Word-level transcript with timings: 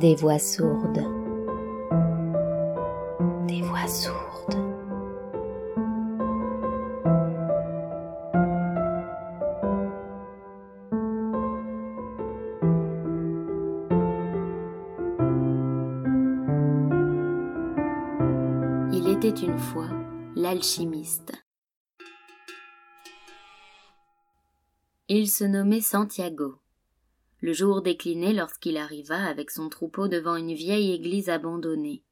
Des 0.00 0.14
voix 0.14 0.38
sourdes. 0.38 1.04
Des 3.46 3.60
voix 3.60 3.86
sourdes. 3.86 4.56
Il 18.94 19.06
était 19.06 19.28
une 19.28 19.58
fois 19.58 19.90
l'alchimiste. 20.34 21.32
Il 25.08 25.28
se 25.28 25.44
nommait 25.44 25.82
Santiago. 25.82 26.54
Le 27.40 27.52
jour 27.52 27.80
déclinait 27.80 28.34
lorsqu'il 28.34 28.76
arriva 28.76 29.24
avec 29.24 29.50
son 29.50 29.68
troupeau 29.68 30.08
devant 30.08 30.36
une 30.36 30.52
vieille 30.52 30.92
église 30.92 31.30
abandonnée. 31.30 32.02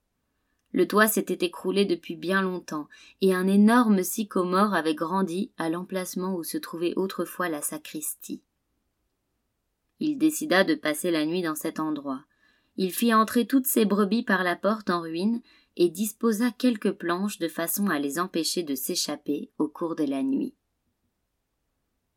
Le 0.72 0.86
toit 0.86 1.06
s'était 1.06 1.46
écroulé 1.46 1.84
depuis 1.84 2.16
bien 2.16 2.42
longtemps, 2.42 2.88
et 3.20 3.34
un 3.34 3.46
énorme 3.46 4.02
sycomore 4.02 4.74
avait 4.74 4.94
grandi 4.94 5.50
à 5.58 5.70
l'emplacement 5.70 6.34
où 6.34 6.44
se 6.44 6.58
trouvait 6.58 6.94
autrefois 6.96 7.48
la 7.48 7.62
sacristie. 7.62 8.42
Il 10.00 10.18
décida 10.18 10.64
de 10.64 10.74
passer 10.74 11.10
la 11.10 11.26
nuit 11.26 11.42
dans 11.42 11.54
cet 11.54 11.80
endroit. 11.80 12.24
Il 12.76 12.92
fit 12.92 13.12
entrer 13.12 13.46
toutes 13.46 13.66
ses 13.66 13.84
brebis 13.84 14.22
par 14.22 14.44
la 14.44 14.56
porte 14.56 14.90
en 14.90 15.00
ruine 15.00 15.40
et 15.76 15.88
disposa 15.88 16.50
quelques 16.50 16.92
planches 16.92 17.38
de 17.38 17.48
façon 17.48 17.88
à 17.88 17.98
les 17.98 18.18
empêcher 18.18 18.62
de 18.62 18.74
s'échapper 18.74 19.50
au 19.58 19.68
cours 19.68 19.96
de 19.96 20.04
la 20.04 20.22
nuit. 20.22 20.54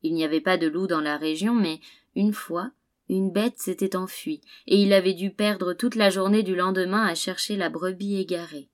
Il 0.04 0.14
n'y 0.14 0.24
avait 0.24 0.42
pas 0.42 0.58
de 0.58 0.68
loup 0.68 0.88
dans 0.88 1.02
la 1.02 1.18
région, 1.18 1.56
mais 1.56 1.80
une 2.16 2.34
fois, 2.34 2.72
une 3.12 3.30
bête 3.30 3.60
s'était 3.60 3.98
enfuie, 3.98 4.40
et 4.68 4.82
il 4.82 4.94
avait 4.94 5.14
dû 5.14 5.32
perdre 5.32 5.74
toute 5.74 5.96
la 5.96 6.10
journée 6.10 6.44
du 6.44 6.56
lendemain 6.56 7.06
à 7.06 7.14
chercher 7.14 7.58
la 7.58 7.70
brebis 7.70 8.16
égarée. 8.16 8.70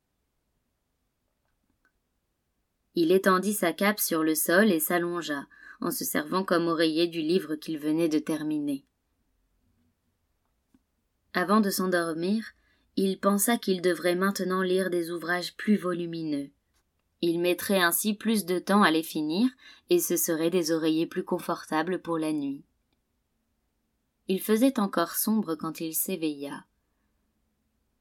Il 2.93 3.11
étendit 3.11 3.53
sa 3.53 3.73
cape 3.73 3.99
sur 3.99 4.23
le 4.23 4.35
sol 4.35 4.71
et 4.71 4.80
s'allongea, 4.80 5.47
en 5.81 5.89
se 5.89 6.05
servant 6.05 6.43
comme 6.43 6.67
oreiller 6.67 7.08
du 7.08 7.21
livre 7.21 7.55
qu'il 7.55 7.80
venait 7.80 8.09
de 8.09 8.19
terminer. 8.19 8.85
Avant 11.33 11.59
de 11.59 11.71
s'endormir, 11.71 12.45
il 12.95 13.19
pensa 13.19 13.58
qu'il 13.58 13.81
devrait 13.81 14.15
maintenant 14.15 14.61
lire 14.61 14.91
des 14.91 15.09
ouvrages 15.09 15.55
plus 15.55 15.77
volumineux. 15.77 16.52
Il 17.21 17.39
mettrait 17.39 17.81
ainsi 17.81 18.13
plus 18.13 18.45
de 18.45 18.59
temps 18.59 18.83
à 18.83 18.91
les 18.91 19.02
finir, 19.02 19.49
et 19.89 19.99
ce 19.99 20.15
seraient 20.15 20.52
des 20.52 20.71
oreillers 20.71 21.08
plus 21.08 21.23
confortables 21.23 22.03
pour 22.03 22.19
la 22.19 22.33
nuit. 22.33 22.66
Il 24.28 24.42
faisait 24.42 24.80
encore 24.80 25.16
sombre 25.16 25.56
quand 25.56 25.80
il 25.80 25.95
s'éveilla. 25.95 26.66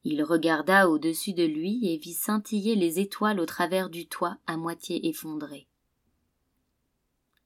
Il 0.03 0.23
regarda 0.23 0.89
au-dessus 0.89 1.33
de 1.33 1.43
lui 1.43 1.85
et 1.87 1.97
vit 1.97 2.13
scintiller 2.13 2.75
les 2.75 2.99
étoiles 2.99 3.39
au 3.39 3.45
travers 3.45 3.89
du 3.89 4.07
toit 4.07 4.37
à 4.45 4.57
moitié 4.57 5.07
effondré. 5.07 5.67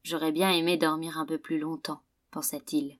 J'aurais 0.03 0.31
bien 0.31 0.51
aimé 0.51 0.77
dormir 0.77 1.17
un 1.19 1.25
peu 1.25 1.37
plus 1.37 1.59
longtemps, 1.59 2.01
pensa-t-il. 2.31 2.97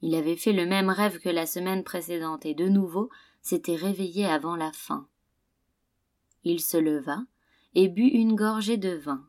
Il 0.00 0.14
avait 0.14 0.36
fait 0.36 0.52
le 0.52 0.64
même 0.64 0.90
rêve 0.90 1.18
que 1.18 1.28
la 1.28 1.46
semaine 1.46 1.82
précédente 1.82 2.46
et 2.46 2.54
de 2.54 2.68
nouveau 2.68 3.10
s'était 3.42 3.76
réveillé 3.76 4.26
avant 4.26 4.54
la 4.54 4.72
fin. 4.72 5.08
Il 6.44 6.60
se 6.60 6.76
leva 6.76 7.24
et 7.74 7.88
but 7.88 8.08
une 8.08 8.36
gorgée 8.36 8.76
de 8.76 8.94
vin. 8.94 9.28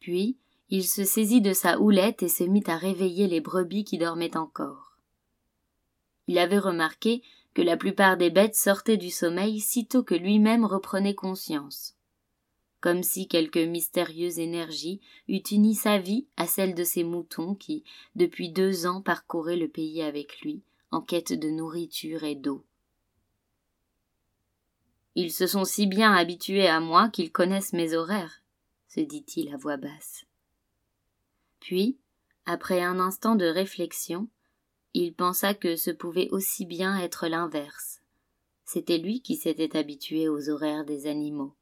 Puis 0.00 0.38
il 0.70 0.84
se 0.84 1.04
saisit 1.04 1.40
de 1.40 1.52
sa 1.52 1.78
houlette 1.78 2.22
et 2.22 2.28
se 2.28 2.44
mit 2.44 2.64
à 2.66 2.76
réveiller 2.76 3.26
les 3.26 3.40
brebis 3.40 3.84
qui 3.84 3.98
dormaient 3.98 4.36
encore. 4.36 4.98
Il 6.26 6.38
avait 6.38 6.58
remarqué 6.58 7.22
que 7.54 7.62
la 7.62 7.76
plupart 7.76 8.16
des 8.16 8.30
bêtes 8.30 8.54
sortaient 8.54 8.96
du 8.96 9.10
sommeil 9.10 9.60
sitôt 9.60 10.02
que 10.02 10.14
lui-même 10.14 10.64
reprenait 10.64 11.14
conscience 11.14 11.98
comme 12.80 13.02
si 13.02 13.26
quelque 13.26 13.64
mystérieuse 13.64 14.38
énergie 14.38 15.00
eût 15.26 15.42
uni 15.50 15.74
sa 15.74 15.98
vie 15.98 16.26
à 16.36 16.46
celle 16.46 16.74
de 16.74 16.84
ses 16.84 17.04
moutons 17.04 17.54
qui, 17.54 17.84
depuis 18.14 18.50
deux 18.50 18.86
ans, 18.86 19.02
parcouraient 19.02 19.56
le 19.56 19.68
pays 19.68 20.02
avec 20.02 20.40
lui, 20.40 20.62
en 20.90 21.00
quête 21.00 21.32
de 21.32 21.50
nourriture 21.50 22.24
et 22.24 22.36
d'eau. 22.36 22.64
Ils 25.14 25.32
se 25.32 25.46
sont 25.46 25.64
si 25.64 25.86
bien 25.86 26.12
habitués 26.12 26.68
à 26.68 26.78
moi 26.78 27.08
qu'ils 27.08 27.32
connaissent 27.32 27.72
mes 27.72 27.94
horaires, 27.94 28.42
se 28.86 29.00
dit-il 29.00 29.52
à 29.52 29.56
voix 29.56 29.76
basse. 29.76 30.27
Puis, 31.68 31.98
après 32.46 32.80
un 32.80 32.98
instant 32.98 33.36
de 33.36 33.44
réflexion, 33.44 34.30
il 34.94 35.12
pensa 35.12 35.52
que 35.52 35.76
ce 35.76 35.90
pouvait 35.90 36.30
aussi 36.30 36.64
bien 36.64 36.98
être 36.98 37.28
l'inverse. 37.28 38.00
C'était 38.64 38.96
lui 38.96 39.20
qui 39.20 39.36
s'était 39.36 39.76
habitué 39.76 40.30
aux 40.30 40.48
horaires 40.48 40.86
des 40.86 41.06
animaux. 41.06 41.54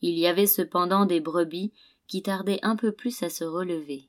Il 0.00 0.18
y 0.18 0.26
avait 0.26 0.48
cependant 0.48 1.06
des 1.06 1.20
brebis 1.20 1.72
qui 2.08 2.20
tardaient 2.20 2.58
un 2.64 2.74
peu 2.74 2.90
plus 2.90 3.22
à 3.22 3.30
se 3.30 3.44
relever. 3.44 4.08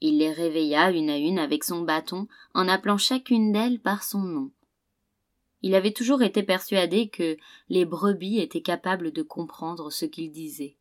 Il 0.00 0.16
les 0.16 0.32
réveilla 0.32 0.90
une 0.90 1.10
à 1.10 1.18
une 1.18 1.38
avec 1.38 1.64
son 1.64 1.82
bâton 1.82 2.28
en 2.54 2.66
appelant 2.66 2.96
chacune 2.96 3.52
d'elles 3.52 3.82
par 3.82 4.02
son 4.02 4.22
nom. 4.22 4.50
Il 5.60 5.74
avait 5.74 5.92
toujours 5.92 6.22
été 6.22 6.42
persuadé 6.42 7.10
que 7.10 7.36
les 7.68 7.84
brebis 7.84 8.40
étaient 8.40 8.62
capables 8.62 9.12
de 9.12 9.22
comprendre 9.22 9.92
ce 9.92 10.06
qu'il 10.06 10.32
disait. 10.32 10.78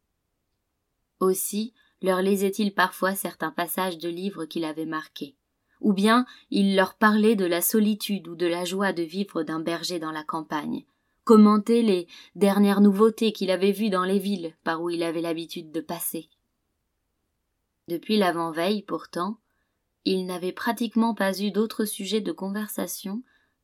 Aussi 1.21 1.73
leur 2.01 2.23
lisait-il 2.23 2.73
parfois 2.73 3.13
certains 3.13 3.51
passages 3.51 3.99
de 3.99 4.09
livres 4.09 4.45
qu'il 4.45 4.65
avait 4.65 4.87
marqués, 4.87 5.35
ou 5.79 5.93
bien 5.93 6.25
il 6.49 6.75
leur 6.75 6.95
parlait 6.95 7.35
de 7.35 7.45
la 7.45 7.61
solitude 7.61 8.27
ou 8.27 8.35
de 8.35 8.47
la 8.47 8.65
joie 8.65 8.91
de 8.91 9.03
vivre 9.03 9.43
d'un 9.43 9.59
berger 9.59 9.99
dans 9.99 10.11
la 10.11 10.23
campagne, 10.23 10.83
commenter 11.23 11.83
les 11.83 12.07
dernières 12.35 12.81
nouveautés 12.81 13.33
qu'il 13.33 13.51
avait 13.51 13.71
vues 13.71 13.91
dans 13.91 14.03
les 14.03 14.17
villes 14.17 14.55
par 14.63 14.81
où 14.81 14.89
il 14.89 15.03
avait 15.03 15.21
l'habitude 15.21 15.71
de 15.71 15.79
passer. 15.79 16.27
Depuis 17.87 18.17
l'avant-veille, 18.17 18.81
pourtant, 18.81 19.37
il 20.05 20.25
n'avait 20.25 20.51
pratiquement 20.51 21.13
pas 21.13 21.39
eu 21.39 21.51
d'autre 21.51 21.85
sujet 21.85 22.21
de 22.21 22.31
conversation 22.31 23.21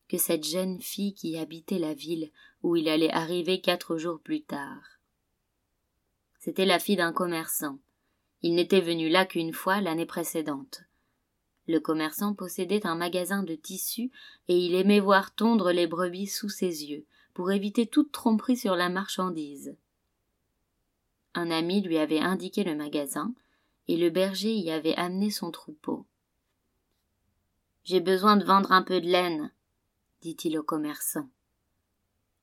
que 0.08 0.16
cette 0.16 0.44
jeune 0.44 0.80
fille 0.80 1.12
qui 1.12 1.36
habitait 1.36 1.80
la 1.80 1.94
ville 1.94 2.30
où 2.62 2.76
il 2.76 2.88
allait 2.88 3.10
arriver 3.10 3.60
quatre 3.60 3.96
jours 3.96 4.20
plus 4.20 4.42
tard. 4.42 4.97
C'était 6.38 6.66
la 6.66 6.78
fille 6.78 6.96
d'un 6.96 7.12
commerçant. 7.12 7.78
Il 8.42 8.54
n'était 8.54 8.80
venu 8.80 9.08
là 9.08 9.26
qu'une 9.26 9.52
fois 9.52 9.80
l'année 9.80 10.06
précédente. 10.06 10.82
Le 11.66 11.80
commerçant 11.80 12.34
possédait 12.34 12.86
un 12.86 12.94
magasin 12.94 13.42
de 13.42 13.54
tissus 13.54 14.10
et 14.48 14.56
il 14.56 14.74
aimait 14.74 15.00
voir 15.00 15.34
tondre 15.34 15.70
les 15.72 15.86
brebis 15.86 16.26
sous 16.26 16.48
ses 16.48 16.86
yeux, 16.86 17.04
pour 17.34 17.52
éviter 17.52 17.86
toute 17.86 18.10
tromperie 18.10 18.56
sur 18.56 18.74
la 18.74 18.88
marchandise. 18.88 19.76
Un 21.34 21.50
ami 21.50 21.82
lui 21.82 21.98
avait 21.98 22.20
indiqué 22.20 22.64
le 22.64 22.74
magasin, 22.74 23.34
et 23.86 23.96
le 23.96 24.10
berger 24.10 24.54
y 24.54 24.70
avait 24.70 24.96
amené 24.96 25.30
son 25.30 25.50
troupeau. 25.50 26.06
J'ai 27.84 28.00
besoin 28.00 28.36
de 28.36 28.44
vendre 28.44 28.72
un 28.72 28.82
peu 28.82 29.00
de 29.00 29.06
laine, 29.06 29.52
dit-il 30.20 30.58
au 30.58 30.62
commerçant. 30.62 31.28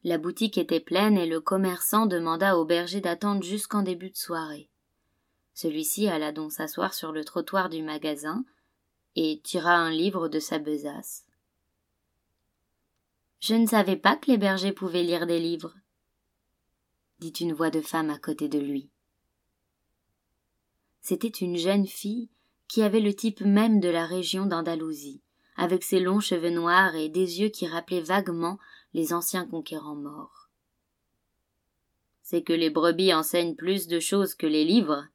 La 0.05 0.19
boutique 0.19 0.59
était 0.59 0.79
pleine 0.79 1.17
et 1.17 1.25
le 1.25 1.41
commerçant 1.41 2.05
demanda 2.05 2.59
au 2.59 2.63
berger 2.63 3.01
d'attendre 3.01 3.41
jusqu'en 3.41 3.81
début 3.81 4.11
de 4.11 4.15
soirée. 4.15 4.69
Celui-ci 5.55 6.07
alla 6.07 6.31
donc 6.31 6.51
s'asseoir 6.51 6.93
sur 6.93 7.11
le 7.11 7.25
trottoir 7.25 7.69
du 7.69 7.81
magasin 7.81 8.45
et 9.15 9.41
tira 9.43 9.73
un 9.73 9.89
livre 9.89 10.27
de 10.27 10.39
sa 10.39 10.59
besace. 10.59 11.25
Je 13.39 13.55
ne 13.55 13.65
savais 13.65 13.95
pas 13.95 14.15
que 14.15 14.29
les 14.29 14.37
bergers 14.37 14.73
pouvaient 14.73 15.01
lire 15.01 15.25
des 15.25 15.39
livres, 15.39 15.73
dit 17.17 17.33
une 17.39 17.53
voix 17.53 17.71
de 17.71 17.81
femme 17.81 18.11
à 18.11 18.19
côté 18.19 18.47
de 18.47 18.59
lui. 18.59 18.91
C'était 21.01 21.27
une 21.29 21.57
jeune 21.57 21.87
fille 21.87 22.29
qui 22.67 22.83
avait 22.83 23.01
le 23.01 23.15
type 23.15 23.41
même 23.41 23.79
de 23.79 23.89
la 23.89 24.05
région 24.05 24.45
d'Andalousie, 24.45 25.23
avec 25.57 25.81
ses 25.81 25.99
longs 25.99 26.19
cheveux 26.19 26.51
noirs 26.51 26.93
et 26.93 27.09
des 27.09 27.41
yeux 27.41 27.49
qui 27.49 27.65
rappelaient 27.65 28.01
vaguement 28.01 28.59
les 28.95 29.11
anciens 29.11 29.45
conquérants 29.45 29.97
morts. 29.97 30.47
C'est 32.21 32.43
que 32.43 32.53
les 32.53 32.69
brebis 32.69 33.13
enseignent 33.13 33.53
plus 33.53 33.87
de 33.87 33.99
choses 33.99 34.35
que 34.35 34.47
les 34.47 34.63
livres, 34.63 35.05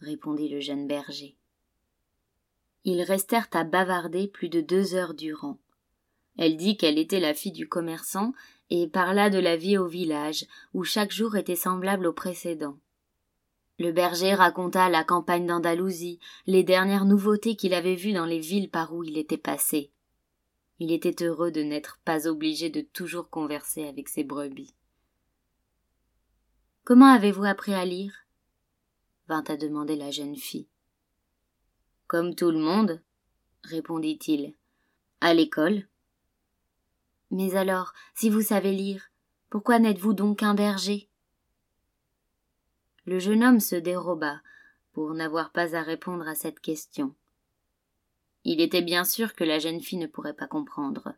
répondit 0.00 0.48
le 0.48 0.60
jeune 0.60 0.86
berger. 0.86 1.36
Ils 2.84 3.02
restèrent 3.02 3.48
à 3.52 3.64
bavarder 3.64 4.26
plus 4.26 4.48
de 4.48 4.62
deux 4.62 4.94
heures 4.94 5.12
durant. 5.12 5.58
Elle 6.38 6.56
dit 6.56 6.78
qu'elle 6.78 6.98
était 6.98 7.20
la 7.20 7.34
fille 7.34 7.52
du 7.52 7.68
commerçant 7.68 8.32
et 8.70 8.88
parla 8.88 9.28
de 9.28 9.38
la 9.38 9.58
vie 9.58 9.76
au 9.76 9.86
village, 9.86 10.46
où 10.72 10.82
chaque 10.82 11.12
jour 11.12 11.36
était 11.36 11.56
semblable 11.56 12.06
au 12.06 12.14
précédent. 12.14 12.78
Le 13.78 13.92
berger 13.92 14.32
raconta 14.32 14.88
la 14.88 15.04
campagne 15.04 15.44
d'Andalousie, 15.44 16.20
les 16.46 16.64
dernières 16.64 17.04
nouveautés 17.04 17.54
qu'il 17.54 17.74
avait 17.74 17.96
vues 17.96 18.14
dans 18.14 18.24
les 18.24 18.40
villes 18.40 18.70
par 18.70 18.94
où 18.94 19.04
il 19.04 19.18
était 19.18 19.36
passé. 19.36 19.90
Il 20.78 20.92
était 20.92 21.24
heureux 21.24 21.50
de 21.50 21.62
n'être 21.62 21.98
pas 22.04 22.26
obligé 22.26 22.68
de 22.68 22.82
toujours 22.82 23.30
converser 23.30 23.86
avec 23.86 24.08
ses 24.08 24.24
brebis. 24.24 24.74
Comment 26.84 27.12
avez-vous 27.12 27.44
appris 27.44 27.74
à 27.74 27.84
lire? 27.84 28.26
vint 29.28 29.44
à 29.48 29.56
demander 29.56 29.96
la 29.96 30.10
jeune 30.10 30.36
fille. 30.36 30.68
Comme 32.06 32.34
tout 32.34 32.50
le 32.50 32.58
monde, 32.58 33.02
répondit-il. 33.64 34.54
À 35.20 35.34
l'école. 35.34 35.88
Mais 37.30 37.56
alors, 37.56 37.92
si 38.14 38.30
vous 38.30 38.42
savez 38.42 38.72
lire, 38.72 39.10
pourquoi 39.50 39.78
n'êtes-vous 39.78 40.12
donc 40.12 40.40
qu'un 40.40 40.54
berger? 40.54 41.08
Le 43.04 43.18
jeune 43.18 43.42
homme 43.42 43.60
se 43.60 43.76
déroba, 43.76 44.40
pour 44.92 45.14
n'avoir 45.14 45.50
pas 45.50 45.74
à 45.74 45.82
répondre 45.82 46.28
à 46.28 46.34
cette 46.34 46.60
question. 46.60 47.14
Il 48.48 48.60
était 48.60 48.80
bien 48.80 49.04
sûr 49.04 49.34
que 49.34 49.42
la 49.42 49.58
jeune 49.58 49.80
fille 49.80 49.98
ne 49.98 50.06
pourrait 50.06 50.32
pas 50.32 50.46
comprendre. 50.46 51.14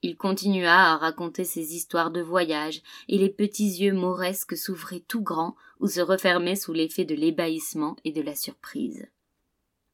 Il 0.00 0.16
continua 0.16 0.92
à 0.92 0.96
raconter 0.96 1.44
ses 1.44 1.74
histoires 1.74 2.10
de 2.10 2.22
voyage, 2.22 2.80
et 3.08 3.18
les 3.18 3.28
petits 3.28 3.82
yeux 3.82 3.92
mauresques 3.92 4.56
s'ouvraient 4.56 5.04
tout 5.06 5.20
grands 5.20 5.54
ou 5.80 5.86
se 5.86 6.00
refermaient 6.00 6.56
sous 6.56 6.72
l'effet 6.72 7.04
de 7.04 7.14
l'ébahissement 7.14 7.94
et 8.04 8.12
de 8.12 8.22
la 8.22 8.34
surprise. 8.34 9.06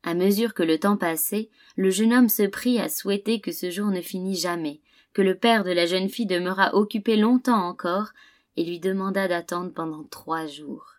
À 0.05 0.15
mesure 0.15 0.55
que 0.55 0.63
le 0.63 0.79
temps 0.79 0.97
passait, 0.97 1.51
le 1.75 1.91
jeune 1.91 2.13
homme 2.13 2.29
se 2.29 2.45
prit 2.45 2.79
à 2.79 2.89
souhaiter 2.89 3.41
que 3.41 3.51
ce 3.51 3.73
jour 3.73 3.89
ne 3.89 4.01
finît 4.01 4.37
jamais, 4.37 4.81
que 5.15 5.23
le 5.23 5.35
père 5.35 5.65
de 5.65 5.73
la 5.73 5.87
jeune 5.87 6.09
fille 6.09 6.27
demeurât 6.27 6.77
occupé 6.77 7.17
longtemps 7.17 7.67
encore, 7.67 8.11
et 8.57 8.65
lui 8.65 8.79
demanda 8.79 9.27
d'attendre 9.27 9.73
pendant 9.73 10.05
trois 10.05 10.47
jours. 10.47 10.94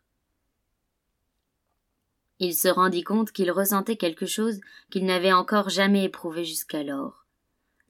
Il 2.39 2.53
se 2.55 2.67
rendit 2.67 3.03
compte 3.03 3.31
qu'il 3.31 3.51
ressentait 3.51 3.95
quelque 3.95 4.25
chose 4.25 4.59
qu'il 4.91 5.05
n'avait 5.05 5.33
encore 5.33 5.69
jamais 5.69 6.03
éprouvé 6.03 6.43
jusqu'alors 6.43 7.25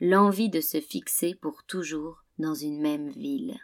l'envie 0.02 0.50
de 0.50 0.62
se 0.62 0.82
fixer 0.82 1.36
pour 1.36 1.64
toujours 1.64 2.24
dans 2.38 2.54
une 2.54 2.82
même 2.82 3.10
ville. 3.10 3.58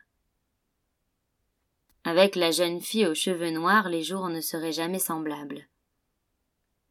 Avec 2.03 2.35
la 2.35 2.51
jeune 2.51 2.81
fille 2.81 3.05
aux 3.05 3.13
cheveux 3.13 3.51
noirs, 3.51 3.89
les 3.89 4.01
jours 4.01 4.29
ne 4.29 4.41
seraient 4.41 4.71
jamais 4.71 4.99
semblables. 4.99 5.67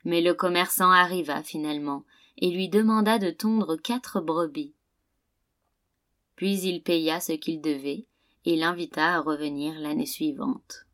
Mais 0.04 0.20
le 0.20 0.34
commerçant 0.34 0.90
arriva 0.90 1.42
finalement 1.42 2.04
et 2.38 2.50
lui 2.50 2.68
demanda 2.68 3.18
de 3.18 3.30
tondre 3.30 3.76
quatre 3.76 4.20
brebis. 4.20 4.74
Puis 6.36 6.60
il 6.60 6.82
paya 6.82 7.20
ce 7.20 7.32
qu'il 7.32 7.60
devait 7.60 8.06
et 8.44 8.56
l'invita 8.56 9.16
à 9.16 9.20
revenir 9.20 9.78
l'année 9.78 10.06
suivante. 10.06 10.86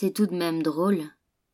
C'est 0.00 0.12
tout 0.12 0.26
de 0.28 0.36
même 0.36 0.62
drôle, 0.62 1.02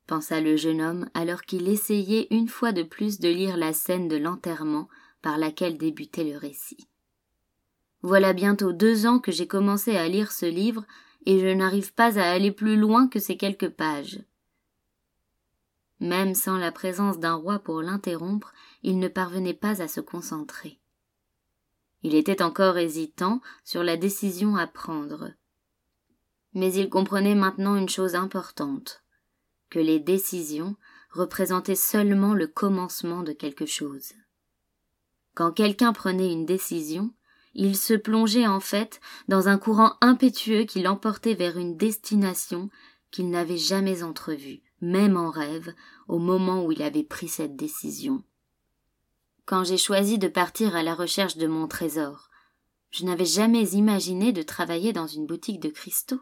pensa 0.06 0.38
le 0.42 0.54
jeune 0.58 0.82
homme 0.82 1.08
alors 1.14 1.44
qu'il 1.44 1.66
essayait 1.66 2.26
une 2.30 2.46
fois 2.46 2.72
de 2.72 2.82
plus 2.82 3.18
de 3.18 3.30
lire 3.30 3.56
la 3.56 3.72
scène 3.72 4.06
de 4.06 4.16
l'enterrement 4.16 4.86
par 5.22 5.38
laquelle 5.38 5.78
débutait 5.78 6.24
le 6.24 6.36
récit. 6.36 6.86
Voilà 8.02 8.34
bientôt 8.34 8.74
deux 8.74 9.06
ans 9.06 9.18
que 9.18 9.32
j'ai 9.32 9.46
commencé 9.46 9.96
à 9.96 10.08
lire 10.08 10.30
ce 10.30 10.44
livre 10.44 10.84
et 11.24 11.40
je 11.40 11.46
n'arrive 11.46 11.94
pas 11.94 12.18
à 12.18 12.30
aller 12.30 12.52
plus 12.52 12.76
loin 12.76 13.08
que 13.08 13.18
ces 13.18 13.38
quelques 13.38 13.70
pages. 13.70 14.20
Même 16.00 16.34
sans 16.34 16.58
la 16.58 16.70
présence 16.70 17.18
d'un 17.18 17.36
roi 17.36 17.60
pour 17.60 17.80
l'interrompre, 17.80 18.52
il 18.82 18.98
ne 18.98 19.08
parvenait 19.08 19.54
pas 19.54 19.80
à 19.80 19.88
se 19.88 20.02
concentrer. 20.02 20.78
Il 22.02 22.14
était 22.14 22.42
encore 22.42 22.76
hésitant 22.76 23.40
sur 23.64 23.82
la 23.82 23.96
décision 23.96 24.54
à 24.56 24.66
prendre. 24.66 25.30
Mais 26.54 26.72
il 26.72 26.88
comprenait 26.88 27.34
maintenant 27.34 27.76
une 27.76 27.88
chose 27.88 28.14
importante 28.14 29.02
que 29.70 29.80
les 29.80 29.98
décisions 29.98 30.76
représentaient 31.10 31.74
seulement 31.74 32.34
le 32.34 32.46
commencement 32.46 33.22
de 33.22 33.32
quelque 33.32 33.66
chose. 33.66 34.12
Quand 35.34 35.52
quelqu'un 35.52 35.92
prenait 35.92 36.32
une 36.32 36.46
décision, 36.46 37.12
il 37.54 37.76
se 37.76 37.94
plongeait 37.94 38.46
en 38.46 38.60
fait 38.60 39.00
dans 39.28 39.48
un 39.48 39.58
courant 39.58 39.94
impétueux 40.00 40.64
qui 40.64 40.82
l'emportait 40.82 41.34
vers 41.34 41.58
une 41.58 41.76
destination 41.76 42.70
qu'il 43.10 43.30
n'avait 43.30 43.56
jamais 43.56 44.02
entrevue, 44.02 44.62
même 44.80 45.16
en 45.16 45.30
rêve, 45.30 45.72
au 46.08 46.18
moment 46.18 46.64
où 46.64 46.72
il 46.72 46.82
avait 46.82 47.04
pris 47.04 47.28
cette 47.28 47.56
décision. 47.56 48.22
Quand 49.46 49.62
j'ai 49.62 49.76
choisi 49.76 50.18
de 50.18 50.28
partir 50.28 50.74
à 50.74 50.82
la 50.82 50.94
recherche 50.94 51.36
de 51.36 51.46
mon 51.46 51.68
trésor, 51.68 52.28
je 52.90 53.04
n'avais 53.04 53.24
jamais 53.24 53.68
imaginé 53.70 54.32
de 54.32 54.42
travailler 54.42 54.92
dans 54.92 55.06
une 55.06 55.26
boutique 55.26 55.60
de 55.60 55.68
cristaux 55.68 56.20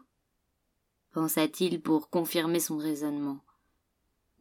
pensa-t-il 1.13 1.81
pour 1.81 2.09
confirmer 2.09 2.59
son 2.59 2.77
raisonnement. 2.77 3.39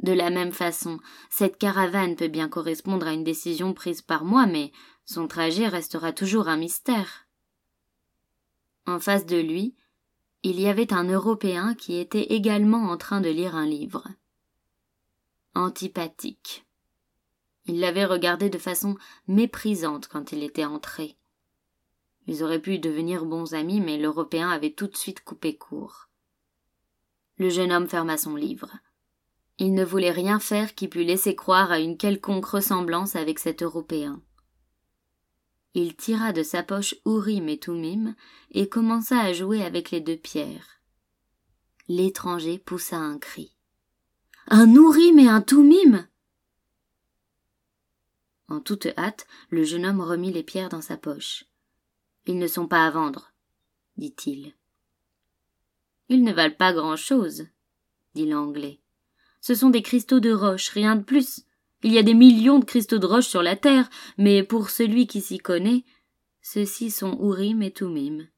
De 0.01 0.13
la 0.13 0.31
même 0.31 0.53
façon, 0.53 0.99
cette 1.31 1.59
caravane 1.59 2.17
peut 2.17 2.29
bien 2.29 2.49
correspondre 2.49 3.07
à 3.07 3.13
une 3.13 3.23
décision 3.23 3.73
prise 3.73 4.03
par 4.03 4.25
moi, 4.25 4.47
mais 4.47 4.73
son 5.05 5.29
trajet 5.29 5.69
restera 5.69 6.13
toujours 6.13 6.49
un 6.49 6.57
mystère. 6.57 7.29
En 8.87 8.99
face 8.99 9.27
de 9.27 9.37
lui, 9.37 9.77
il 10.43 10.59
y 10.59 10.67
avait 10.67 10.93
un 10.93 11.05
Européen 11.05 11.75
qui 11.75 11.97
était 11.99 12.35
également 12.35 12.91
en 12.91 12.97
train 12.97 13.21
de 13.21 13.31
lire 13.31 13.55
un 13.55 13.67
livre. 13.67 14.09
Antipathique. 15.55 16.67
Il 17.67 17.79
l'avait 17.79 18.07
regardé 18.07 18.51
de 18.51 18.59
façon 18.59 18.97
méprisante 19.29 20.09
quand 20.09 20.33
il 20.33 20.43
était 20.43 20.65
entré. 20.65 21.17
Ils 22.27 22.43
auraient 22.43 22.63
pu 22.63 22.81
devenir 22.81 23.25
bons 23.25 23.55
amis, 23.55 23.81
mais 23.81 23.99
l'Européen 23.99 24.51
avait 24.51 24.73
tout 24.73 24.89
de 24.89 24.97
suite 24.97 25.23
coupé 25.23 25.57
court. 25.57 26.09
Le 27.39 27.49
jeune 27.51 27.73
homme 27.73 27.89
ferma 27.89 28.17
son 28.17 28.37
livre. 28.37 28.71
Il 29.59 29.75
ne 29.75 29.85
voulait 29.85 30.11
rien 30.11 30.39
faire 30.39 30.75
qui 30.75 30.89
pût 30.89 31.05
laisser 31.05 31.35
croire 31.35 31.71
à 31.71 31.79
une 31.79 31.97
quelconque 31.97 32.47
ressemblance 32.47 33.17
avec 33.17 33.39
cet 33.39 33.63
Européen. 33.63 34.23
Il 35.75 35.97
tira 35.97 36.33
de 36.33 36.43
sa 36.43 36.63
poche 36.63 36.95
Ourim 37.05 37.49
et 37.49 37.59
Toumim 37.59 38.15
et 38.51 38.69
commença 38.69 39.19
à 39.21 39.33
jouer 39.33 39.63
avec 39.63 39.91
les 39.91 40.01
deux 40.01 40.17
pierres. 40.17 40.81
L'étranger 41.89 42.59
poussa 42.59 42.99
un 42.99 43.19
cri. 43.19 43.57
Un 44.49 44.77
Ourim 44.77 45.19
et 45.19 45.29
un 45.29 45.41
Toumim? 45.41 46.07
En 48.49 48.61
toute 48.61 48.87
hâte, 48.99 49.27
le 49.49 49.65
jeune 49.65 49.87
homme 49.87 50.01
remit 50.01 50.33
les 50.33 50.43
pierres 50.43 50.69
dans 50.69 50.83
sa 50.83 50.99
poche. 50.99 51.45
Ils 52.27 52.39
ne 52.39 52.47
sont 52.47 52.69
pas 52.69 52.87
à 52.87 52.91
vendre, 52.91 53.33
dit-il. 53.97 54.55
Ils 56.09 56.25
ne 56.25 56.33
valent 56.33 56.55
pas 56.55 56.73
grand-chose, 56.73 57.47
dit 58.15 58.27
l'Anglais. 58.27 58.81
Ce 59.41 59.55
sont 59.55 59.71
des 59.71 59.83
cristaux 59.83 60.21
de 60.21 60.33
roche, 60.33 60.69
rien 60.69 60.97
de 60.97 61.03
plus. 61.03 61.45
Il 61.83 61.93
y 61.93 61.99
a 61.99 62.03
des 62.03 62.15
millions 62.15 62.59
de 62.59 62.65
cristaux 62.65 62.99
de 62.99 63.07
roche 63.07 63.27
sur 63.27 63.43
la 63.43 63.57
terre, 63.57 63.89
mais 64.19 64.43
pour 64.43 64.71
celui 64.71 65.07
qui 65.07 65.21
s'y 65.21 65.39
connaît, 65.39 65.85
ceux-ci 66.43 66.91
sont 66.91 67.17
Ourim 67.21 67.63
et 67.63 67.73
Toumim. 67.73 68.29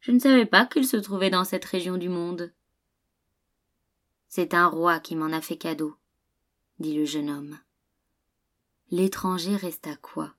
Je 0.00 0.12
ne 0.12 0.18
savais 0.18 0.46
pas 0.46 0.66
qu'ils 0.66 0.86
se 0.86 0.96
trouvaient 0.96 1.30
dans 1.30 1.44
cette 1.44 1.64
région 1.64 1.96
du 1.96 2.08
monde. 2.08 2.52
C'est 4.28 4.54
un 4.54 4.66
roi 4.66 4.98
qui 4.98 5.14
m'en 5.14 5.32
a 5.32 5.40
fait 5.40 5.56
cadeau, 5.56 5.96
dit 6.78 6.96
le 6.96 7.04
jeune 7.04 7.30
homme. 7.30 7.58
L'étranger 8.90 9.56
resta 9.56 9.96
quoi? 9.96 10.34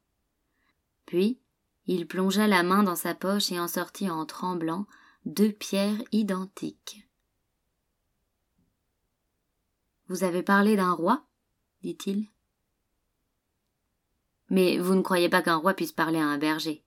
Puis 1.05 1.39
il 1.87 2.07
plongea 2.07 2.47
la 2.47 2.63
main 2.63 2.83
dans 2.83 2.95
sa 2.95 3.15
poche 3.15 3.51
et 3.51 3.59
en 3.59 3.67
sortit 3.67 4.09
en 4.09 4.25
tremblant 4.25 4.85
deux 5.25 5.51
pierres 5.51 6.01
identiques. 6.11 7.07
Vous 10.07 10.23
avez 10.23 10.43
parlé 10.43 10.75
d'un 10.75 10.91
roi 10.91 11.25
dit-il. 11.81 12.27
Mais 14.49 14.77
vous 14.79 14.95
ne 14.95 15.01
croyez 15.01 15.29
pas 15.29 15.41
qu'un 15.41 15.55
roi 15.55 15.73
puisse 15.73 15.91
parler 15.91 16.19
à 16.19 16.25
un 16.25 16.37
berger 16.37 16.85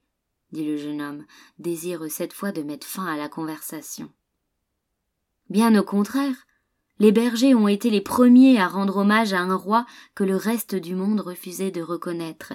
dit 0.51 0.65
le 0.65 0.77
jeune 0.77 1.01
homme, 1.01 1.25
désireux 1.57 2.09
cette 2.09 2.33
fois 2.33 2.51
de 2.51 2.63
mettre 2.63 2.87
fin 2.87 3.05
à 3.05 3.17
la 3.17 3.29
conversation. 3.29 4.11
Bien 5.49 5.77
au 5.79 5.83
contraire, 5.83 6.35
les 6.99 7.11
bergers 7.11 7.55
ont 7.55 7.67
été 7.67 7.89
les 7.89 8.01
premiers 8.01 8.59
à 8.59 8.67
rendre 8.67 8.97
hommage 8.97 9.33
à 9.33 9.39
un 9.39 9.55
roi 9.55 9.85
que 10.15 10.23
le 10.23 10.35
reste 10.35 10.75
du 10.75 10.95
monde 10.95 11.21
refusait 11.21 11.71
de 11.71 11.81
reconnaître. 11.81 12.53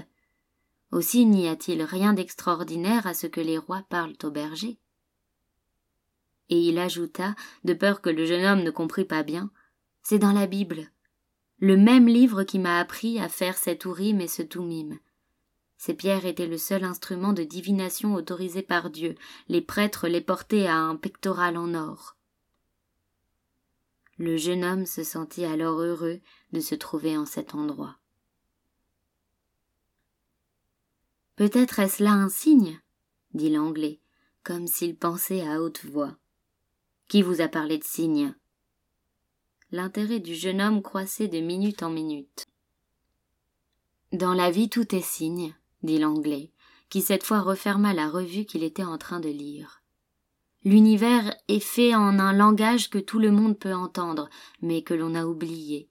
Aussi 0.93 1.25
n'y 1.25 1.49
a-t-il 1.49 1.83
rien 1.83 2.12
d'extraordinaire 2.12 3.07
à 3.07 3.14
ce 3.14 3.26
que 3.26 3.41
les 3.41 3.59
rois 3.59 3.83
parlent 3.88 4.17
aux 4.23 4.31
bergers 4.31 4.79
et 6.51 6.59
il 6.59 6.79
ajouta, 6.79 7.35
de 7.65 7.75
peur 7.75 8.01
que 8.01 8.11
le 8.11 8.27
jeune 8.27 8.45
homme 8.45 8.63
ne 8.63 8.71
comprît 8.71 9.05
pas 9.05 9.23
bien. 9.23 9.51
C'est 10.03 10.19
dans 10.19 10.33
la 10.33 10.47
Bible. 10.47 10.91
Le 11.59 11.77
même 11.77 12.07
livre 12.07 12.43
qui 12.43 12.59
m'a 12.59 12.79
appris 12.79 13.19
à 13.19 13.29
faire 13.29 13.57
cet 13.57 13.85
Ourim 13.87 14.21
et 14.21 14.29
ce 14.29 14.43
Toumim. 14.43 14.99
Ces 15.79 15.95
pierres 15.95 16.27
étaient 16.27 16.47
le 16.47 16.59
seul 16.59 16.85
instrument 16.85 17.33
de 17.33 17.43
divination 17.43 18.15
autorisé 18.15 18.63
par 18.63 18.91
Dieu. 18.91 19.15
Les 19.49 19.61
prêtres 19.61 20.09
les 20.09 20.21
portaient 20.21 20.67
à 20.67 20.77
un 20.77 20.97
pectoral 20.97 21.57
en 21.57 21.75
or. 21.75 22.17
Le 24.19 24.37
jeune 24.37 24.65
homme 24.65 24.87
se 24.87 25.03
sentit 25.03 25.45
alors 25.45 25.81
heureux 25.81 26.21
de 26.53 26.61
se 26.61 26.75
trouver 26.75 27.17
en 27.17 27.27
cet 27.27 27.55
endroit. 27.55 27.97
Peut-être 31.37 31.81
est-ce 31.81 32.03
là 32.03 32.13
un 32.13 32.29
signe 32.29 32.81
dit 33.35 33.51
l'anglais, 33.51 34.01
comme 34.45 34.67
s'il 34.67 34.97
pensait 34.97 35.47
à 35.47 35.61
haute 35.61 35.85
voix. 35.85 36.17
Qui 37.08 37.20
vous 37.20 37.40
a 37.42 37.49
parlé 37.49 37.78
de 37.78 37.84
signes? 37.84 38.34
L'intérêt 39.70 40.20
du 40.20 40.34
jeune 40.34 40.61
homme 40.61 40.82
croissait 40.82 41.28
de 41.28 41.40
minute 41.40 41.82
en 41.82 41.90
minute. 41.90 42.46
Dans 44.12 44.32
la 44.32 44.50
vie 44.50 44.70
tout 44.70 44.94
est 44.94 45.04
signe, 45.04 45.54
dit 45.82 45.99
l'anglais, 45.99 46.50
qui 46.88 47.02
cette 47.02 47.23
fois 47.23 47.40
referma 47.40 47.92
la 47.92 48.08
revue 48.08 48.46
qu'il 48.46 48.64
était 48.64 48.84
en 48.84 48.96
train 48.96 49.20
de 49.20 49.28
lire. 49.28 49.82
L'univers 50.64 51.37
est 51.49 51.61
fait 51.61 51.94
en 51.94 52.18
un 52.18 52.32
langage 52.32 52.88
que 52.88 52.99
tout 52.99 53.18
le 53.18 53.30
monde 53.30 53.58
peut 53.58 53.75
entendre, 53.75 54.30
mais 54.62 54.82
que 54.82 54.94
l'on 54.94 55.14
a 55.14 55.26
oublié. 55.26 55.90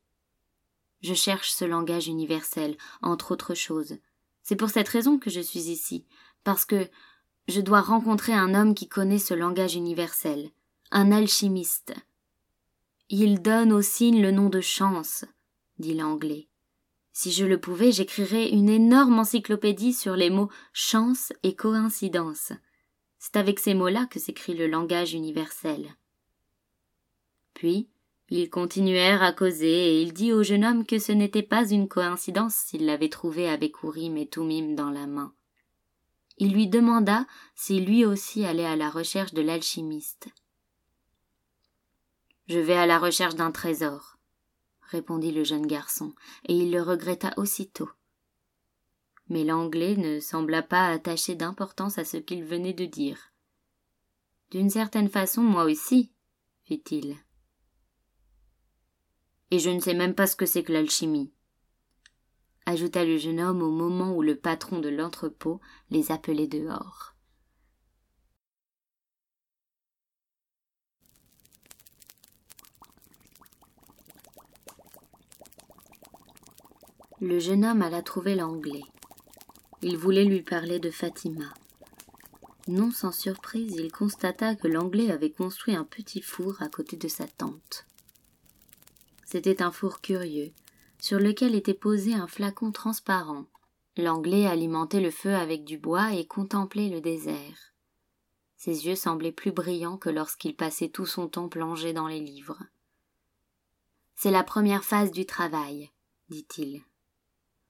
Je 1.01 1.13
cherche 1.13 1.51
ce 1.51 1.63
langage 1.63 2.07
universel, 2.07 2.75
entre 3.03 3.33
autres 3.33 3.53
choses. 3.53 3.97
C'est 4.41 4.55
pour 4.55 4.71
cette 4.71 4.89
raison 4.89 5.19
que 5.19 5.29
je 5.29 5.41
suis 5.41 5.69
ici, 5.69 6.07
parce 6.43 6.65
que 6.65 6.89
je 7.47 7.61
dois 7.61 7.81
rencontrer 7.81 8.33
un 8.33 8.55
homme 8.55 8.73
qui 8.73 8.89
connaît 8.89 9.19
ce 9.19 9.35
langage 9.35 9.75
universel, 9.75 10.49
un 10.93 11.11
alchimiste. 11.11 11.95
Il 13.09 13.41
donne 13.41 13.73
au 13.73 13.81
signe 13.81 14.21
le 14.21 14.29
nom 14.29 14.49
de 14.49 14.61
chance, 14.61 15.25
dit 15.79 15.95
l'anglais. 15.95 16.47
Si 17.11 17.31
je 17.31 17.45
le 17.45 17.59
pouvais, 17.59 17.91
j'écrirais 17.91 18.49
une 18.49 18.69
énorme 18.69 19.17
encyclopédie 19.17 19.93
sur 19.93 20.15
les 20.15 20.29
mots 20.29 20.49
chance 20.71 21.33
et 21.41 21.55
coïncidence. 21.55 22.53
C'est 23.17 23.37
avec 23.37 23.59
ces 23.59 23.73
mots-là 23.73 24.05
que 24.05 24.19
s'écrit 24.19 24.53
le 24.53 24.67
langage 24.67 25.15
universel. 25.15 25.95
Puis, 27.55 27.89
ils 28.29 28.51
continuèrent 28.51 29.23
à 29.23 29.33
causer 29.33 29.95
et 29.95 30.01
il 30.01 30.13
dit 30.13 30.31
au 30.31 30.43
jeune 30.43 30.63
homme 30.63 30.85
que 30.85 30.99
ce 30.99 31.11
n'était 31.11 31.41
pas 31.41 31.67
une 31.67 31.87
coïncidence 31.87 32.53
s'il 32.53 32.85
l'avait 32.85 33.09
trouvé 33.09 33.49
avec 33.49 33.81
Urim 33.81 34.15
et 34.17 34.27
Tumim 34.27 34.75
dans 34.75 34.91
la 34.91 35.07
main. 35.07 35.33
Il 36.37 36.53
lui 36.53 36.67
demanda 36.67 37.25
si 37.55 37.79
lui 37.79 38.05
aussi 38.05 38.45
allait 38.45 38.65
à 38.65 38.75
la 38.75 38.91
recherche 38.91 39.33
de 39.33 39.41
l'alchimiste. 39.41 40.29
Je 42.47 42.59
vais 42.59 42.75
à 42.75 42.85
la 42.85 42.99
recherche 42.99 43.35
d'un 43.35 43.51
trésor, 43.51 44.17
répondit 44.81 45.31
le 45.31 45.43
jeune 45.43 45.65
garçon, 45.65 46.13
et 46.47 46.55
il 46.55 46.71
le 46.71 46.81
regretta 46.81 47.33
aussitôt. 47.37 47.89
Mais 49.29 49.43
l'anglais 49.43 49.95
ne 49.95 50.19
sembla 50.19 50.61
pas 50.61 50.87
attacher 50.87 51.35
d'importance 51.35 51.97
à 51.97 52.05
ce 52.05 52.17
qu'il 52.17 52.43
venait 52.43 52.73
de 52.73 52.85
dire. 52.85 53.31
D'une 54.51 54.69
certaine 54.69 55.09
façon, 55.09 55.41
moi 55.41 55.63
aussi, 55.63 56.11
fit-il. 56.63 57.17
Et 59.51 59.59
je 59.59 59.69
ne 59.69 59.79
sais 59.79 59.93
même 59.93 60.13
pas 60.13 60.27
ce 60.27 60.35
que 60.35 60.45
c'est 60.45 60.63
que 60.63 60.73
l'alchimie, 60.73 61.33
ajouta 62.65 63.05
le 63.05 63.17
jeune 63.17 63.39
homme 63.39 63.61
au 63.61 63.71
moment 63.71 64.13
où 64.15 64.21
le 64.21 64.35
patron 64.35 64.79
de 64.79 64.89
l'entrepôt 64.89 65.59
les 65.89 66.11
appelait 66.11 66.47
dehors. 66.47 67.12
Le 77.25 77.39
jeune 77.39 77.63
homme 77.63 77.81
alla 77.81 78.01
trouver 78.01 78.35
l'anglais. 78.35 78.83
Il 79.81 79.95
voulait 79.95 80.25
lui 80.25 80.41
parler 80.41 80.79
de 80.79 80.91
Fatima. 80.91 81.53
Non 82.67 82.91
sans 82.91 83.13
surprise, 83.13 83.77
il 83.77 83.93
constata 83.93 84.55
que 84.55 84.67
l'anglais 84.67 85.09
avait 85.09 85.31
construit 85.31 85.73
un 85.73 85.85
petit 85.85 86.21
four 86.21 86.61
à 86.61 86.67
côté 86.67 86.97
de 86.97 87.07
sa 87.07 87.25
tente. 87.25 87.85
C'était 89.23 89.61
un 89.61 89.71
four 89.71 90.01
curieux, 90.01 90.51
sur 90.99 91.17
lequel 91.17 91.55
était 91.55 91.73
posé 91.73 92.13
un 92.13 92.27
flacon 92.27 92.73
transparent. 92.73 93.45
L'anglais 93.95 94.45
alimentait 94.45 94.99
le 94.99 95.09
feu 95.09 95.33
avec 95.33 95.63
du 95.63 95.77
bois 95.77 96.13
et 96.13 96.27
contemplait 96.27 96.89
le 96.89 96.99
désert. 96.99 97.73
Ses 98.57 98.85
yeux 98.85 98.97
semblaient 98.97 99.31
plus 99.31 99.53
brillants 99.53 99.97
que 99.97 100.09
lorsqu'il 100.09 100.57
passait 100.57 100.89
tout 100.89 101.05
son 101.05 101.29
temps 101.29 101.47
plongé 101.47 101.93
dans 101.93 102.07
les 102.07 102.19
livres. 102.19 102.61
C'est 104.13 104.29
la 104.29 104.43
première 104.43 104.83
phase 104.83 105.11
du 105.11 105.25
travail, 105.25 105.89
dit-il 106.27 106.83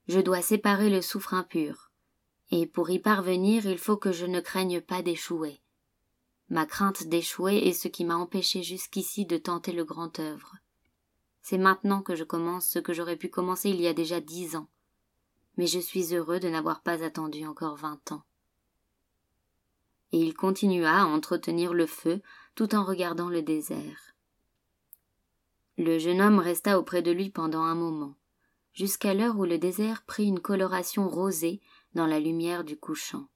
je 0.06 0.20
dois 0.20 0.42
séparer 0.42 0.90
le 0.90 1.00
soufre 1.00 1.34
impur, 1.34 1.90
et 2.50 2.66
pour 2.66 2.90
y 2.90 2.98
parvenir 2.98 3.66
il 3.66 3.78
faut 3.78 3.96
que 3.96 4.12
je 4.12 4.26
ne 4.26 4.40
craigne 4.40 4.80
pas 4.80 5.02
d'échouer. 5.02 5.60
Ma 6.50 6.66
crainte 6.66 7.06
d'échouer 7.06 7.56
est 7.68 7.72
ce 7.72 7.88
qui 7.88 8.04
m'a 8.04 8.16
empêché 8.16 8.62
jusqu'ici 8.62 9.24
de 9.24 9.38
tenter 9.38 9.72
le 9.72 9.84
grand 9.84 10.18
œuvre. 10.20 10.56
C'est 11.40 11.58
maintenant 11.58 12.02
que 12.02 12.14
je 12.14 12.24
commence 12.24 12.68
ce 12.68 12.78
que 12.78 12.92
j'aurais 12.92 13.16
pu 13.16 13.28
commencer 13.28 13.70
il 13.70 13.80
y 13.80 13.86
a 13.86 13.94
déjà 13.94 14.20
dix 14.20 14.56
ans. 14.56 14.68
Mais 15.56 15.66
je 15.66 15.78
suis 15.78 16.14
heureux 16.14 16.40
de 16.40 16.48
n'avoir 16.48 16.82
pas 16.82 17.02
attendu 17.02 17.46
encore 17.46 17.76
vingt 17.76 18.12
ans. 18.12 18.22
Et 20.12 20.18
il 20.18 20.34
continua 20.34 21.02
à 21.02 21.06
entretenir 21.06 21.72
le 21.72 21.86
feu 21.86 22.20
tout 22.54 22.74
en 22.74 22.84
regardant 22.84 23.28
le 23.28 23.42
désert. 23.42 24.14
Le 25.76 25.98
jeune 25.98 26.20
homme 26.20 26.38
resta 26.38 26.78
auprès 26.78 27.02
de 27.02 27.10
lui 27.10 27.30
pendant 27.30 27.62
un 27.62 27.74
moment 27.74 28.14
jusqu'à 28.74 29.14
l'heure 29.14 29.38
où 29.38 29.44
le 29.44 29.56
désert 29.56 30.02
prit 30.04 30.26
une 30.26 30.40
coloration 30.40 31.08
rosée 31.08 31.60
dans 31.94 32.06
la 32.06 32.20
lumière 32.20 32.64
du 32.64 32.76
couchant. 32.76 33.28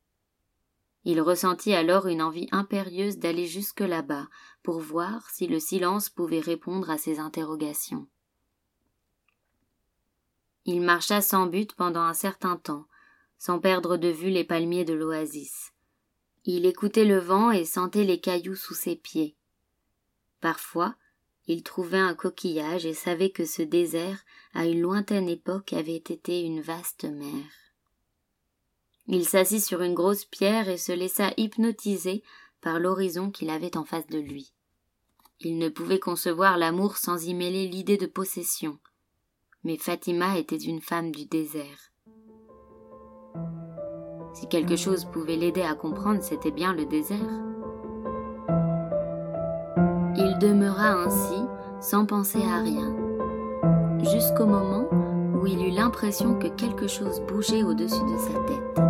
Il 1.04 1.21
ressentit 1.21 1.73
alors 1.73 2.07
une 2.07 2.21
envie 2.21 2.49
impérieuse 2.52 3.18
d'aller 3.18 3.47
jusque 3.47 3.80
là-bas 3.80 4.28
pour 4.62 4.80
voir 4.80 5.30
si 5.30 5.47
le 5.47 5.61
silence 5.61 6.11
pouvait 6.11 6.40
répondre 6.40 6.90
à 6.90 6.99
ses 6.99 7.18
interrogations. 7.18 8.07
Il 10.64 10.83
marcha 10.83 11.23
sans 11.23 11.47
but 11.47 11.73
pendant 11.73 12.02
un 12.02 12.12
certain 12.12 12.57
temps, 12.57 12.87
sans 13.38 13.59
perdre 13.59 13.97
de 13.97 14.09
vue 14.09 14.28
les 14.28 14.45
palmiers 14.45 14.85
de 14.85 14.92
l'oasis. 14.92 15.73
Il 16.45 16.66
écoutait 16.66 17.04
le 17.04 17.18
vent 17.18 17.50
et 17.50 17.64
sentait 17.64 18.04
les 18.04 18.21
cailloux 18.21 18.57
sous 18.57 18.75
ses 18.75 18.97
pieds. 18.97 19.37
Parfois, 20.40 20.95
il 21.49 21.62
trouvait 21.62 21.99
un 21.99 22.14
coquillage 22.14 22.85
et 22.85 22.93
savait 22.93 23.31
que 23.31 23.47
ce 23.47 23.62
désert, 23.62 24.23
à 24.52 24.67
une 24.67 24.83
lointaine 24.83 25.28
époque, 25.28 25.73
avait 25.73 25.97
été 25.97 26.43
une 26.43 26.61
vaste 26.61 27.05
mer. 27.05 27.45
Il 29.07 29.25
s'assit 29.25 29.62
sur 29.62 29.81
une 29.81 29.95
grosse 29.95 30.26
pierre 30.26 30.69
et 30.69 30.76
se 30.76 30.93
laissa 30.93 31.33
hypnotiser 31.38 32.23
par 32.61 32.78
l'horizon 32.78 33.31
qu'il 33.31 33.49
avait 33.49 33.78
en 33.78 33.85
face 33.85 34.07
de 34.09 34.19
lui. 34.19 34.52
Il 35.40 35.57
ne 35.57 35.71
pouvait 35.71 35.99
concevoir 35.99 36.59
l'amour 36.59 36.99
sans 36.99 37.26
y 37.26 37.33
mêler 37.33 37.67
l'idée 37.67 37.97
de 37.97 38.07
possession. 38.07 38.78
Mais 39.64 39.78
Fatima 39.78 40.37
était 40.38 40.57
une 40.57 40.83
femme 40.83 41.12
du 41.12 41.25
désert. 41.25 41.93
Si 44.35 44.47
quelque 44.49 44.76
chose 44.76 45.07
pouvait 45.07 45.37
l'aider 45.37 45.62
à 45.62 45.75
comprendre, 45.75 46.23
c'était 46.23 46.50
bien 46.50 46.75
le 46.75 46.85
désert. 46.85 47.57
Demeura 50.40 50.92
ainsi, 51.04 51.42
sans 51.80 52.07
penser 52.07 52.38
à 52.38 52.62
rien, 52.62 52.95
jusqu'au 54.04 54.47
moment 54.47 54.85
où 55.35 55.47
il 55.47 55.66
eut 55.66 55.75
l'impression 55.75 56.38
que 56.38 56.47
quelque 56.47 56.87
chose 56.87 57.21
bougeait 57.26 57.64
au-dessus 57.64 58.04
de 58.04 58.18
sa 58.18 58.38
tête. 58.47 58.88